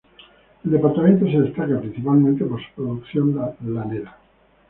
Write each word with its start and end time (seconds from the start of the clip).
El 0.65 0.71
departamento 0.71 1.27
se 1.27 1.39
destaca 1.41 1.79
principalmente 1.79 2.43
por 2.43 2.59
su 2.59 2.73
producción 2.73 3.35
lanera. 3.61 4.17